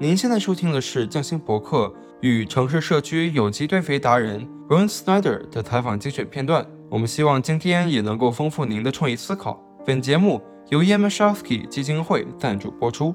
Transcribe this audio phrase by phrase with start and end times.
[0.00, 6.66] 您现在收听的是匠心博客与城市社区有机堆肥达人 Rowin Snijder 的采访精选片段。
[6.90, 9.54] 我们希望今天也能够丰富您的创意思考。
[9.86, 13.14] 本节目由 Yamashevsky 基金会赞助播出。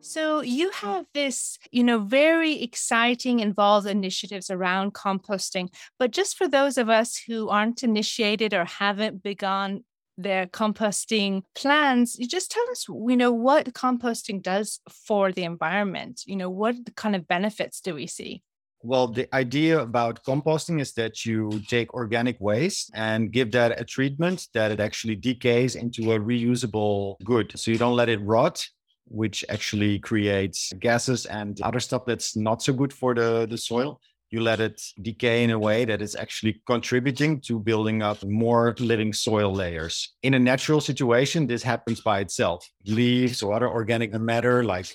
[0.00, 5.68] So you have this, you know, very exciting involved initiatives around composting.
[5.98, 9.84] But just for those of us who aren't initiated or haven't begun
[10.16, 16.22] their composting plans, you just tell us, you know, what composting does for the environment.
[16.26, 18.42] You know, what kind of benefits do we see?
[18.82, 23.84] Well, the idea about composting is that you take organic waste and give that a
[23.84, 27.58] treatment that it actually decays into a reusable good.
[27.58, 28.62] So you don't let it rot,
[29.06, 34.00] which actually creates gases and other stuff that's not so good for the, the soil.
[34.30, 38.74] You let it decay in a way that is actually contributing to building up more
[38.78, 40.14] living soil layers.
[40.22, 42.68] In a natural situation, this happens by itself.
[42.86, 44.86] Leaves or other organic matter, like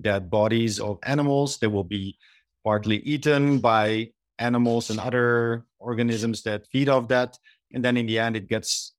[0.00, 2.18] dead bodies of animals, they will be
[2.64, 7.36] partly eaten by animals and other organisms that feed off that.
[7.72, 8.94] And then in the end, it gets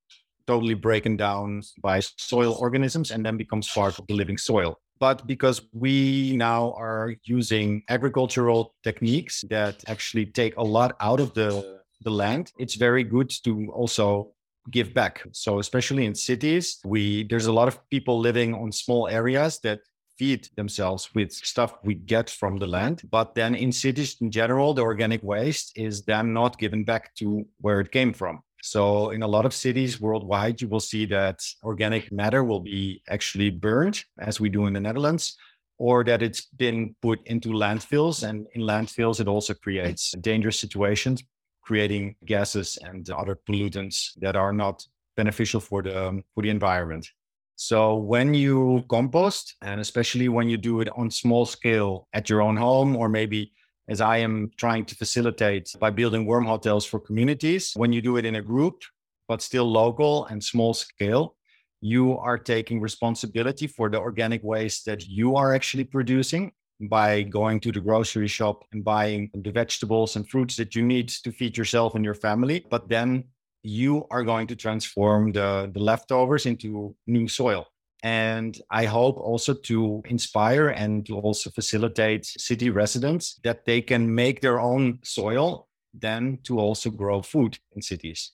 [0.48, 4.80] totally broken down by soil organisms and then becomes part of the living soil.
[5.00, 11.34] But because we now are using agricultural techniques that actually take a lot out of
[11.34, 14.34] the, the land, it's very good to also
[14.72, 15.24] give back.
[15.32, 19.80] So especially in cities, we there's a lot of people living on small areas that
[20.18, 23.02] feed themselves with stuff we get from the land.
[23.10, 27.46] But then in cities in general, the organic waste is then not given back to
[27.62, 28.42] where it came from.
[28.62, 33.02] So in a lot of cities worldwide, you will see that organic matter will be
[33.10, 35.38] actually burned, as we do in the Netherlands,
[35.78, 38.28] or that it's been put into landfills.
[38.28, 41.24] And in landfills, it also creates dangerous situations,
[41.64, 47.08] creating gases and other pollutants that are not beneficial for the um, for the environment.
[47.56, 52.42] So when you compost, and especially when you do it on small scale at your
[52.42, 53.52] own home, or maybe
[53.90, 58.18] as I am trying to facilitate by building worm hotels for communities, when you do
[58.18, 58.84] it in a group,
[59.28, 61.36] but still local and small scale,
[61.82, 67.60] you are taking responsibility for the organic waste that you are actually producing by going
[67.60, 71.58] to the grocery shop and buying the vegetables and fruits that you need to feed
[71.58, 72.66] yourself and your family.
[72.70, 73.26] But then
[73.64, 77.68] you are going to transform the, the leftovers into new soil.
[78.04, 84.14] And I hope also to inspire and to also facilitate city residents that they can
[84.14, 88.32] make their own soil, then to also grow food in cities.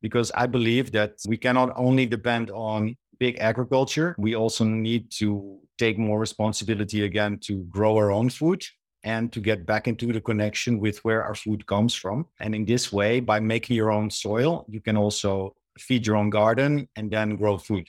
[0.00, 5.58] Because I believe that we cannot only depend on big agriculture, we also need to
[5.78, 8.64] take more responsibility again to grow our own food
[9.04, 12.26] and to get back into the connection with where our food comes from.
[12.40, 16.30] And in this way, by making your own soil, you can also feed your own
[16.30, 17.88] garden and then grow food.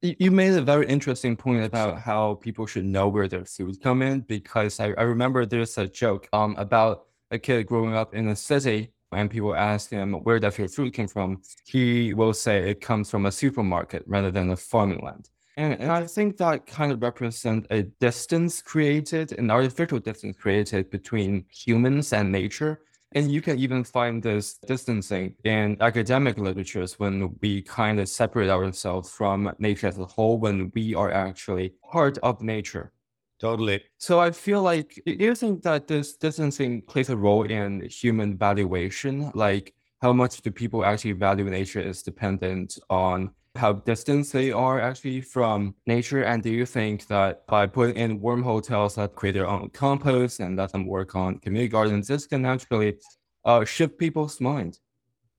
[0.00, 4.00] You made a very interesting point about how people should know where their food come
[4.00, 8.28] in because I, I remember there's a joke um, about a kid growing up in
[8.28, 11.42] a city and people ask him where does your food come from.
[11.66, 15.30] He will say it comes from a supermarket rather than a farming land.
[15.56, 20.90] And, and I think that kind of represents a distance created, an artificial distance created
[20.90, 22.82] between humans and nature.
[23.12, 28.50] And you can even find this distancing in academic literatures when we kind of separate
[28.50, 32.92] ourselves from nature as a whole, when we are actually part of nature.
[33.40, 33.82] Totally.
[33.98, 38.36] So I feel like, do you think that this distancing plays a role in human
[38.36, 39.30] valuation?
[39.34, 44.80] Like, how much do people actually value nature is dependent on how distant they are
[44.80, 46.22] actually from nature?
[46.22, 50.40] And do you think that by putting in worm hotels that create their own compost
[50.40, 52.98] and let them work on community gardens, this can actually
[53.44, 54.78] uh, shift people's mind?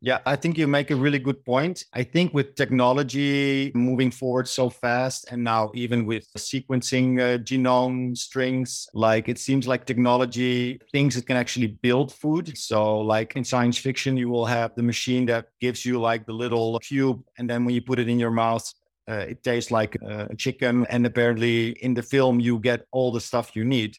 [0.01, 1.83] Yeah, I think you make a really good point.
[1.91, 8.17] I think with technology moving forward so fast, and now even with sequencing uh, genome
[8.17, 12.57] strings, like it seems like technology thinks it can actually build food.
[12.57, 16.33] So, like in science fiction, you will have the machine that gives you like the
[16.33, 18.71] little cube, and then when you put it in your mouth,
[19.09, 20.85] uh, it tastes like a chicken.
[20.89, 23.97] And apparently, in the film, you get all the stuff you need.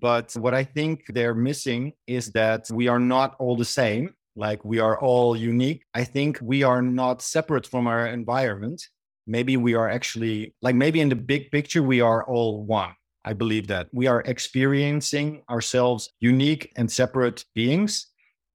[0.00, 4.64] But what I think they're missing is that we are not all the same like
[4.64, 5.84] we are all unique.
[5.94, 8.82] I think we are not separate from our environment.
[9.26, 12.94] Maybe we are actually, like, maybe in the big picture, we are all one.
[13.22, 18.06] I believe that we are experiencing ourselves unique and separate beings.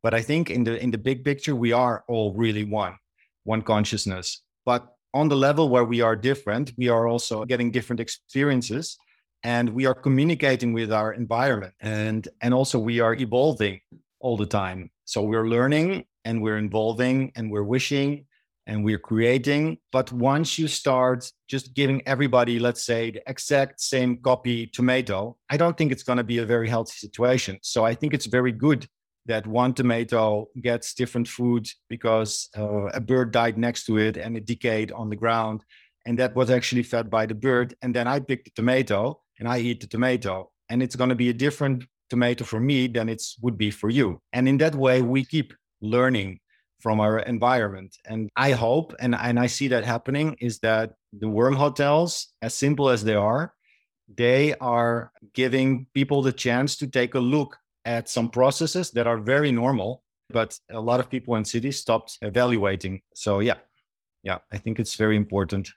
[0.01, 2.95] But I think in the in the big picture, we are all really one,
[3.43, 4.41] one consciousness.
[4.65, 4.81] But
[5.13, 8.97] on the level where we are different, we are also getting different experiences
[9.43, 13.79] and we are communicating with our environment and and also we are evolving
[14.25, 15.89] all the time so we're learning
[16.25, 18.25] and we're involving and we're wishing
[18.67, 19.77] and we're creating.
[19.91, 25.57] But once you start just giving everybody, let's say, the exact same copy tomato, I
[25.57, 27.59] don't think it's going to be a very healthy situation.
[27.61, 28.87] So I think it's very good
[29.27, 34.35] that one tomato gets different food because uh, a bird died next to it and
[34.35, 35.63] it decayed on the ground.
[36.07, 37.75] And that was actually fed by the bird.
[37.81, 40.51] And then I pick the tomato and I eat the tomato.
[40.69, 43.89] And it's going to be a different tomato for me than it would be for
[43.89, 44.21] you.
[44.33, 46.39] And in that way, we keep learning
[46.79, 47.95] from our environment.
[48.05, 52.53] And I hope, and, and I see that happening, is that the worm hotels, as
[52.53, 53.53] simple as they are,
[54.13, 59.17] they are giving people the chance to take a look at some processes that are
[59.17, 63.01] very normal, but a lot of people in cities stopped evaluating.
[63.15, 63.57] So, yeah,
[64.23, 65.71] yeah, I think it's very important.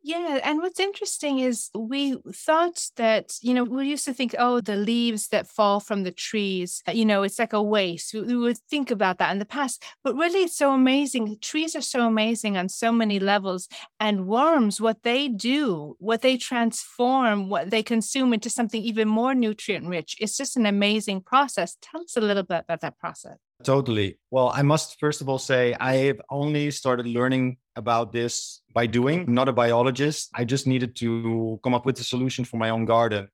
[0.00, 0.38] Yeah.
[0.44, 4.76] And what's interesting is we thought that, you know, we used to think, oh, the
[4.76, 8.14] leaves that fall from the trees, uh, you know, it's like a waste.
[8.14, 9.82] We, we would think about that in the past.
[10.04, 11.38] But really, it's so amazing.
[11.40, 13.68] Trees are so amazing on so many levels.
[13.98, 19.34] And worms, what they do, what they transform, what they consume into something even more
[19.34, 21.76] nutrient rich, it's just an amazing process.
[21.82, 23.47] Tell us a little bit about that process.
[23.64, 24.18] Totally.
[24.30, 29.24] Well, I must first of all say I've only started learning about this by doing.
[29.26, 30.30] I'm not a biologist.
[30.34, 33.28] I just needed to come up with a solution for my own garden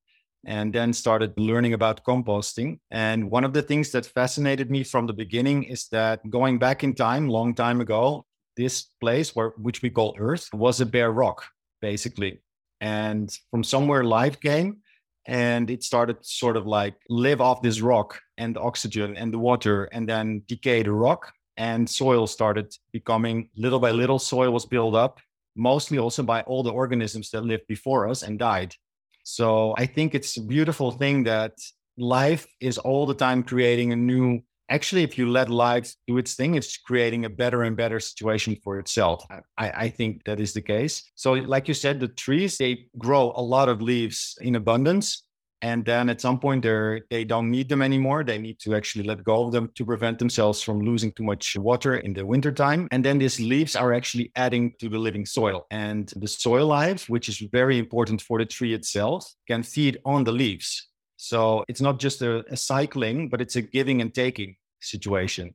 [0.46, 2.78] and then started learning about composting.
[2.90, 6.84] And one of the things that fascinated me from the beginning is that going back
[6.84, 8.24] in time, long time ago,
[8.56, 11.46] this place where which we call Earth was a bare rock,
[11.80, 12.40] basically.
[12.80, 14.78] And from somewhere life came
[15.26, 19.84] and it started sort of like live off this rock and oxygen and the water
[19.84, 24.94] and then decay the rock and soil started becoming little by little soil was built
[24.94, 25.20] up
[25.56, 28.74] mostly also by all the organisms that lived before us and died.
[29.22, 31.52] So i think it's a beautiful thing that
[31.96, 36.34] life is all the time creating a new actually if you let life do its
[36.34, 39.24] thing it's creating a better and better situation for itself.
[39.58, 41.10] I, I, think that is the case.
[41.14, 45.24] So like you said the trees they grow a lot of leaves in abundance
[45.62, 48.24] and then at some point they they don't need them anymore.
[48.24, 51.56] They need to actually let go of them to prevent themselves from losing too much
[51.56, 52.88] water in the wintertime.
[52.90, 55.66] And then these leaves are actually adding to the living soil.
[55.70, 60.24] And the soil life which is very important for the tree itself can feed on
[60.24, 60.88] the leaves
[61.24, 65.54] so it's not just a, a cycling but it's a giving and taking situation.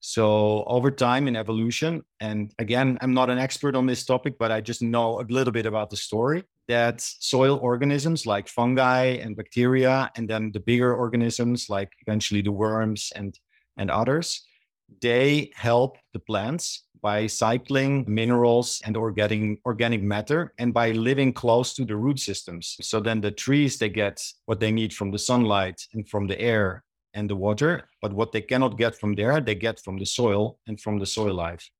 [0.00, 4.52] So over time in evolution, and again, I'm not an expert on this topic, but
[4.52, 9.36] I just know a little bit about the story that soil organisms like fungi and
[9.36, 13.36] bacteria, and then the bigger organisms like eventually the worms and,
[13.76, 14.46] and others,
[15.02, 21.74] they help the plants by cycling minerals and organic organic matter and by living close
[21.74, 25.18] to the root systems so then the trees they get what they need from the
[25.18, 26.84] sunlight and from the air
[27.14, 30.58] and the water but what they cannot get from there they get from the soil
[30.66, 31.70] and from the soil life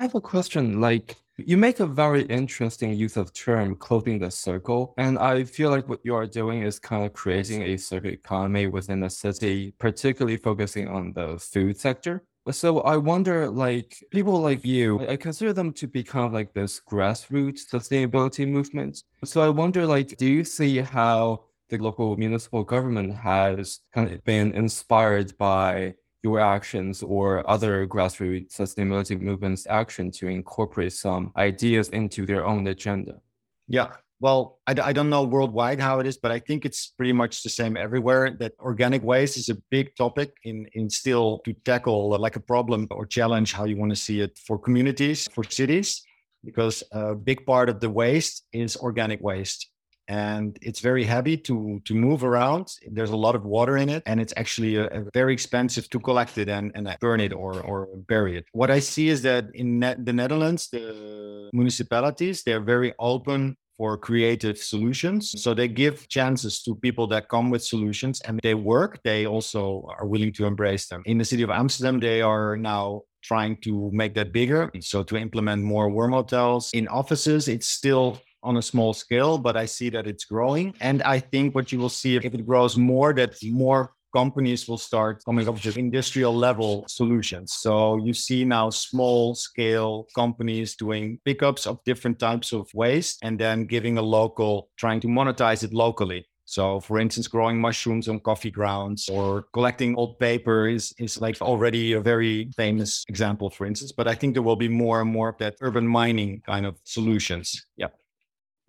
[0.00, 1.16] i have a question like
[1.46, 4.92] you make a very interesting use of term closing the circle.
[4.98, 8.66] And I feel like what you are doing is kind of creating a circular economy
[8.66, 12.24] within the city, particularly focusing on the food sector.
[12.50, 16.54] So I wonder, like people like you, I consider them to be kind of like
[16.54, 19.02] this grassroots sustainability movement.
[19.24, 24.24] So I wonder, like, do you see how the local municipal government has kind of
[24.24, 31.90] been inspired by your actions or other grassroots sustainability movements action to incorporate some ideas
[31.90, 33.20] into their own agenda?
[33.68, 33.88] Yeah.
[34.20, 37.42] Well, I, I don't know worldwide how it is, but I think it's pretty much
[37.42, 38.36] the same everywhere.
[38.40, 42.40] That organic waste is a big topic in, in still to tackle uh, like a
[42.40, 46.02] problem or challenge, how you want to see it for communities, for cities,
[46.44, 49.70] because a big part of the waste is organic waste
[50.08, 54.02] and it's very heavy to to move around there's a lot of water in it
[54.06, 57.60] and it's actually a, a very expensive to collect it and, and burn it or
[57.60, 62.62] or bury it what i see is that in ne- the netherlands the municipalities they're
[62.62, 65.40] very open for creative solutions.
[65.40, 69.00] So they give chances to people that come with solutions and they work.
[69.04, 71.02] They also are willing to embrace them.
[71.06, 74.70] In the city of Amsterdam, they are now trying to make that bigger.
[74.80, 79.56] So to implement more worm hotels in offices, it's still on a small scale, but
[79.56, 80.74] I see that it's growing.
[80.80, 84.78] And I think what you will see if it grows more, that more companies will
[84.78, 87.54] start coming up with industrial level solutions.
[87.54, 93.38] So you see now small scale companies doing pickups of different types of waste and
[93.38, 96.26] then giving a local, trying to monetize it locally.
[96.48, 101.38] So, for instance, growing mushrooms on coffee grounds or collecting old paper is, is like
[101.42, 103.92] already a very famous example, for instance.
[103.92, 106.78] But I think there will be more and more of that urban mining kind of
[106.84, 107.66] solutions.
[107.76, 107.88] Yeah.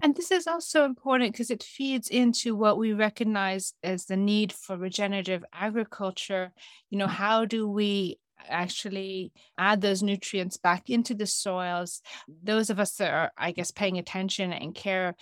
[0.01, 4.53] And this is also important because it feeds into what we recognize as the need
[4.53, 6.53] for regenerative agriculture.
[6.89, 7.11] You know, mm.
[7.11, 12.01] how do we actually add those nutrients back into the soils.
[12.43, 15.15] Those of us that are, I guess, paying attention and care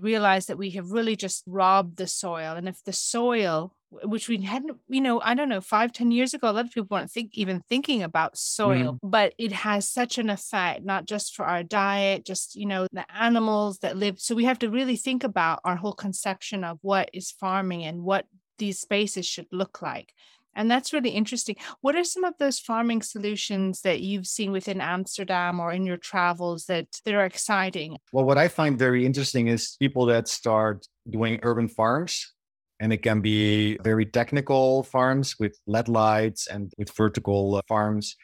[0.00, 2.54] realize that we have really just robbed the soil.
[2.56, 6.32] And if the soil, which we hadn't, you know, I don't know, five, ten years
[6.32, 8.98] ago, a lot of people weren't think, even thinking about soil, mm.
[9.02, 13.04] but it has such an effect, not just for our diet, just, you know, the
[13.14, 14.18] animals that live.
[14.18, 18.02] So we have to really think about our whole conception of what is farming and
[18.02, 18.26] what
[18.58, 20.14] these spaces should look like.
[20.54, 21.56] And that's really interesting.
[21.80, 25.96] What are some of those farming solutions that you've seen within Amsterdam or in your
[25.96, 27.96] travels that, that are exciting?
[28.12, 32.32] Well, what I find very interesting is people that start doing urban farms.
[32.80, 38.16] And it can be very technical farms with LED lights and with vertical uh, farms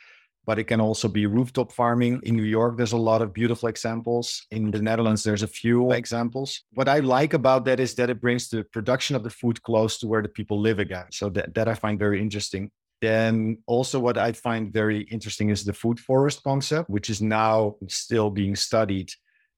[0.49, 2.19] but it can also be rooftop farming.
[2.23, 4.47] In New York, there's a lot of beautiful examples.
[4.51, 6.63] In the Netherlands, there's a few examples.
[6.73, 9.99] What I like about that is that it brings the production of the food close
[9.99, 11.05] to where the people live again.
[11.11, 12.71] So that, that I find very interesting.
[13.03, 17.77] Then also what I find very interesting is the food forest concept, which is now
[17.87, 19.13] still being studied.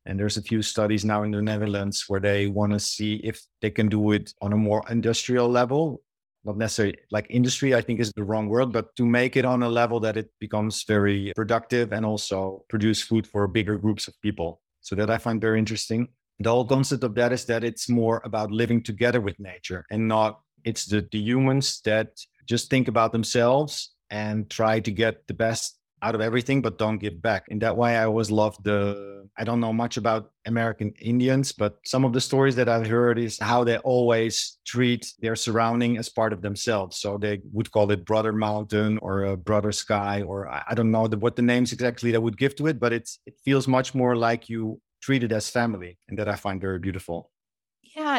[0.07, 3.41] And there's a few studies now in the Netherlands where they want to see if
[3.63, 6.03] they can do it on a more industrial level,
[6.45, 9.63] not necessarily like industry, I think is the wrong word, but to make it on
[9.63, 14.21] a level that it becomes very productive and also produce food for bigger groups of
[14.23, 14.61] people.
[14.81, 16.09] So that I find very interesting.
[16.39, 20.09] The whole concept of that is that it's more about living together with nature and
[20.09, 25.35] not it's the, the humans that just think about themselves and try to get the
[25.35, 27.45] best out of everything but don't give back.
[27.49, 31.78] In that way i always love the i don't know much about american indians but
[31.85, 36.09] some of the stories that i've heard is how they always treat their surrounding as
[36.09, 36.99] part of themselves.
[36.99, 41.07] So they would call it brother mountain or a brother sky or i don't know
[41.07, 44.16] what the names exactly they would give to it but it's it feels much more
[44.16, 47.30] like you treat it as family and that i find very beautiful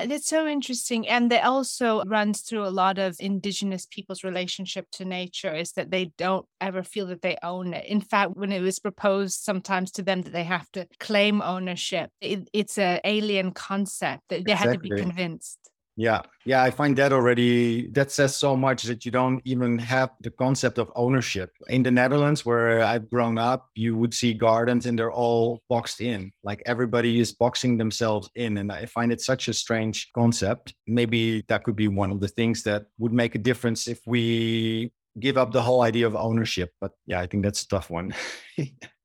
[0.09, 1.07] yeah, it's so interesting.
[1.07, 5.91] And that also runs through a lot of indigenous people's relationship to nature is that
[5.91, 7.85] they don't ever feel that they own it.
[7.85, 12.09] In fact, when it was proposed sometimes to them that they have to claim ownership,
[12.21, 14.69] it, it's an alien concept that they exactly.
[14.69, 15.57] had to be convinced.
[16.01, 16.21] Yeah.
[16.45, 16.63] Yeah.
[16.63, 20.79] I find that already, that says so much that you don't even have the concept
[20.79, 21.51] of ownership.
[21.67, 26.01] In the Netherlands, where I've grown up, you would see gardens and they're all boxed
[26.01, 26.31] in.
[26.43, 28.57] Like everybody is boxing themselves in.
[28.57, 30.73] And I find it such a strange concept.
[30.87, 34.91] Maybe that could be one of the things that would make a difference if we
[35.19, 36.73] give up the whole idea of ownership.
[36.81, 38.15] But yeah, I think that's a tough one.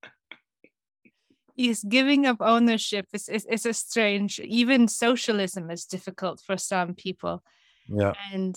[1.57, 6.95] is giving up ownership is, is, is a strange even socialism is difficult for some
[6.95, 7.43] people.
[7.89, 8.13] Yeah.
[8.33, 8.57] And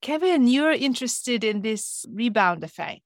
[0.00, 3.02] kevin you're interested in this rebound effect.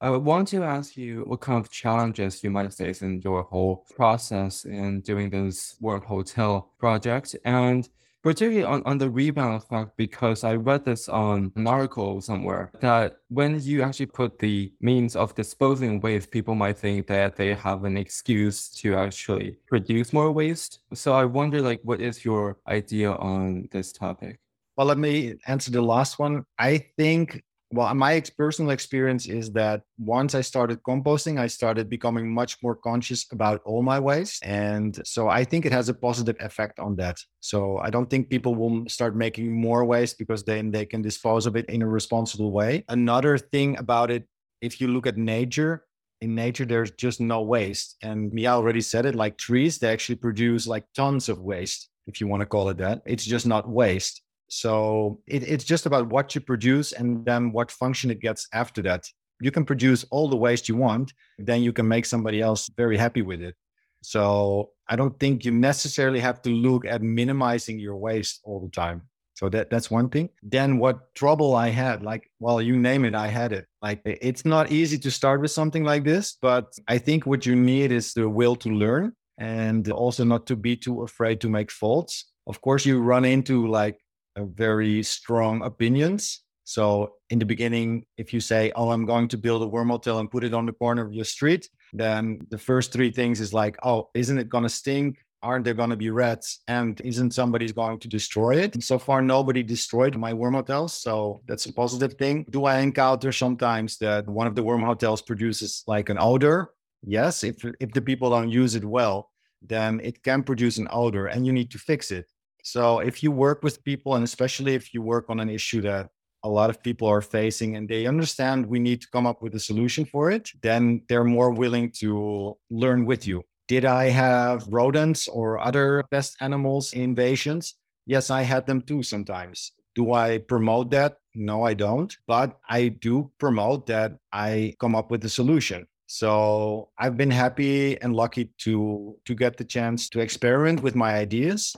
[0.00, 3.86] I want to ask you what kind of challenges you might face in your whole
[3.94, 7.88] process in doing this worm hotel project and
[8.22, 13.16] particularly on, on the rebound effect, because I read this on an article somewhere that
[13.28, 17.84] when you actually put the means of disposing waste, people might think that they have
[17.84, 20.80] an excuse to actually produce more waste.
[20.94, 24.38] So I wonder, like, what is your idea on this topic?
[24.76, 26.44] Well, let me answer the last one.
[26.58, 31.88] I think well uh, my personal experience is that once i started composting i started
[31.88, 35.94] becoming much more conscious about all my waste and so i think it has a
[35.94, 37.18] positive effect on that.
[37.40, 41.46] So i don't think people will start making more waste because then they can dispose
[41.46, 42.84] of it in a responsible way.
[42.88, 44.26] Another thing about it
[44.60, 45.84] if you look at nature
[46.20, 50.16] in nature there's just no waste and Mia already said it like trees they actually
[50.16, 53.02] produce like tons of waste if you want to call it that.
[53.06, 57.70] It's just not waste so it, it's just about what you produce and then what
[57.70, 59.08] function it gets after that.
[59.40, 62.98] You can produce all the waste you want, then you can make somebody else very
[62.98, 63.54] happy with it.
[64.02, 68.68] So I don't think you necessarily have to look at minimizing your waste all the
[68.68, 69.08] time.
[69.32, 70.28] So that that's one thing.
[70.42, 73.64] Then what trouble I had, like, well, you name it, I had it.
[73.80, 77.56] Like it's not easy to start with something like this, but I think what you
[77.56, 81.70] need is the will to learn and also not to be too afraid to make
[81.70, 82.26] faults.
[82.46, 84.01] Of course, you run into like
[84.36, 86.42] very strong opinions.
[86.64, 90.18] So in the beginning, if you say, "Oh, I'm going to build a worm hotel
[90.20, 93.52] and put it on the corner of your street," then the first three things is
[93.52, 95.18] like, "Oh, isn't it going to stink?
[95.42, 96.60] Aren't there going to be rats?
[96.68, 100.94] And isn't somebody going to destroy it?" And so far, nobody destroyed my worm hotels,
[100.94, 102.46] so that's a positive thing.
[102.48, 106.70] Do I encounter sometimes that one of the worm hotels produces like an odor?
[107.04, 111.26] Yes, if if the people don't use it well, then it can produce an odor,
[111.26, 112.31] and you need to fix it.
[112.62, 116.10] So if you work with people, and especially if you work on an issue that
[116.44, 119.54] a lot of people are facing and they understand we need to come up with
[119.54, 123.42] a solution for it, then they're more willing to learn with you.
[123.68, 127.74] Did I have rodents or other pest animals invasions?
[128.06, 129.72] Yes, I had them too sometimes.
[129.94, 131.18] Do I promote that?
[131.34, 132.16] No, I don't.
[132.26, 135.86] But I do promote that I come up with a solution.
[136.06, 141.14] So I've been happy and lucky to to get the chance to experiment with my
[141.14, 141.74] ideas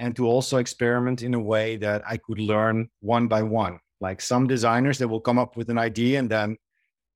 [0.00, 3.78] and to also experiment in a way that I could learn one by one.
[4.00, 6.56] Like some designers that will come up with an idea and then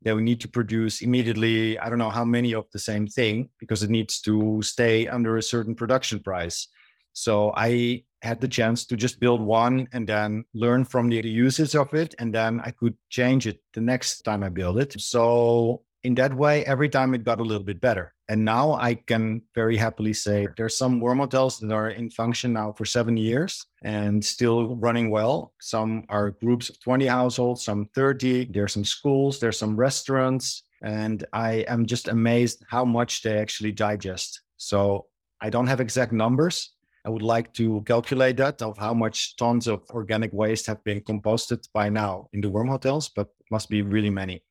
[0.03, 3.49] they will need to produce immediately, I don't know how many of the same thing
[3.59, 6.69] because it needs to stay under a certain production price.
[7.15, 11.75] So I had the chance to just build one and then learn from the uses
[11.75, 12.15] of it.
[12.19, 15.01] And then I could change it the next time I build it.
[15.01, 18.13] So in that way, every time it got a little bit better.
[18.29, 22.53] And now I can very happily say there's some worm hotels that are in function
[22.53, 25.53] now for seven years and still running well.
[25.61, 28.47] Some are groups of 20 households, some 30.
[28.47, 30.63] There's some schools, there's some restaurants.
[30.83, 34.43] And I am just amazed how much they actually digest.
[34.59, 35.07] So
[35.41, 36.71] I don't have exact numbers.
[37.07, 41.01] I would like to calculate that of how much tons of organic waste have been
[41.03, 44.43] composted by now in the worm hotels, but must be really many.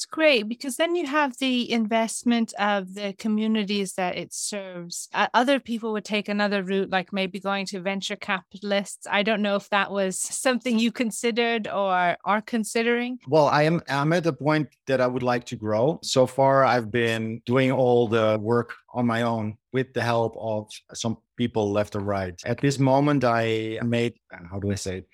[0.00, 5.10] That's great because then you have the investment of the communities that it serves.
[5.12, 9.06] Uh, other people would take another route, like maybe going to venture capitalists.
[9.10, 13.18] I don't know if that was something you considered or are considering.
[13.28, 15.98] Well, I am I'm at the point that I would like to grow.
[16.02, 20.70] So far, I've been doing all the work on my own with the help of
[20.94, 22.40] some people left or right.
[22.46, 24.14] At this moment, I made
[24.50, 25.08] how do I say it?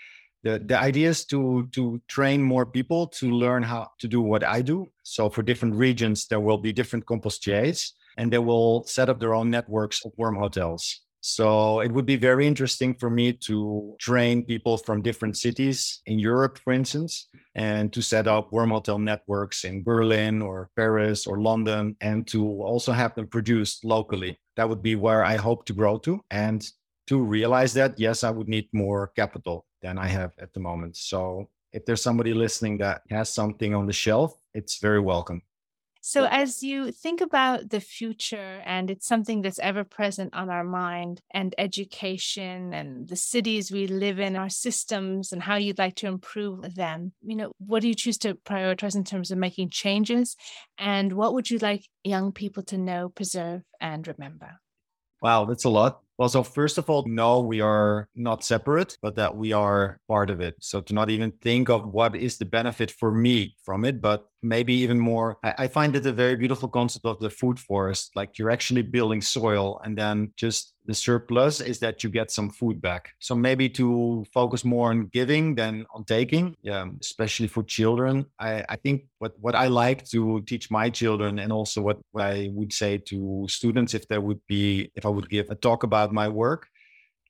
[0.47, 4.45] The, the idea is to to train more people to learn how to do what
[4.45, 4.87] I do.
[5.03, 9.35] So for different regions, there will be different compostiers, and they will set up their
[9.35, 11.03] own networks of worm hotels.
[11.21, 16.21] So it would be very interesting for me to train people from different cities in
[16.21, 21.41] Europe, for instance, and to set up worm hotel networks in Berlin or Paris or
[21.41, 24.38] London, and to also have them produced locally.
[24.55, 26.21] That would be where I hope to grow to.
[26.31, 26.62] And
[27.09, 30.97] to realize that, yes, I would need more capital than I have at the moment.
[30.97, 35.42] So if there's somebody listening that has something on the shelf, it's very welcome.
[36.09, 40.62] So, as you think about the future, and it's something that's ever present on our
[40.62, 45.97] mind, and education and the cities we live in, our systems, and how you'd like
[45.97, 49.71] to improve them, you know, what do you choose to prioritize in terms of making
[49.71, 50.36] changes?
[50.78, 54.60] And what would you like young people to know, preserve, and remember?
[55.21, 56.02] Wow, that's a lot.
[56.19, 60.31] Well, so first of all, no, we are not separate, but that we are part
[60.31, 60.55] of it.
[60.61, 64.26] So to not even think of what is the benefit for me from it, but
[64.43, 68.13] maybe even more, I, I find it a very beautiful concept of the food forest.
[68.17, 72.51] Like you're actually building soil and then just the surplus is that you get some
[72.51, 73.11] food back.
[73.19, 76.57] So maybe to focus more on giving than on taking.
[76.63, 78.27] Yeah, especially for children.
[78.39, 82.25] I, I think what, what I like to teach my children and also what, what
[82.25, 85.83] I would say to students if there would be if I would give a talk
[85.83, 86.69] about my work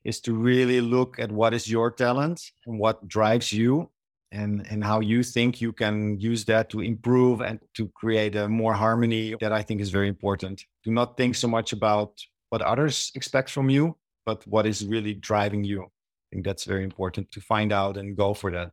[0.03, 3.89] is to really look at what is your talent and what drives you
[4.31, 8.47] and and how you think you can use that to improve and to create a
[8.47, 10.63] more harmony that I think is very important.
[10.83, 12.11] Do not think so much about
[12.49, 15.83] what others expect from you, but what is really driving you.
[15.83, 18.71] I think that's very important to find out and go for that.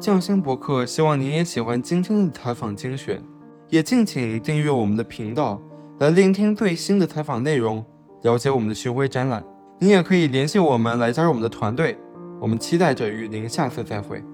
[0.00, 3.22] 匠心博客希望您也喜欢今天的采访精选，
[3.68, 5.60] 也敬请订阅我们的频道，
[5.98, 7.84] 来聆听最新的采访内容，
[8.22, 9.44] 了解我们的巡回展览。
[9.78, 11.98] 您也可以联系我们来加入我们的团队。
[12.40, 14.24] 我们期待着与您下次再会。